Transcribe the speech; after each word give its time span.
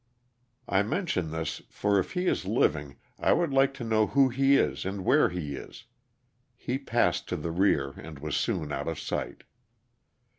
I 0.67 0.81
mention 0.81 1.29
this 1.29 1.61
for 1.69 1.99
if 1.99 2.13
he 2.13 2.25
is 2.25 2.43
living 2.47 2.97
I 3.19 3.33
would 3.33 3.53
like 3.53 3.71
to 3.75 3.83
know 3.83 4.07
who 4.07 4.29
he 4.29 4.57
is 4.57 4.83
and 4.83 5.05
where 5.05 5.29
he 5.29 5.53
is. 5.53 5.85
He 6.55 6.79
passed 6.79 7.29
to 7.29 7.35
the 7.37 7.51
rear 7.51 7.91
and 7.91 8.17
was 8.17 8.35
soon 8.35 8.71
out 8.71 8.87
of 8.87 8.97
sight. 8.99 9.43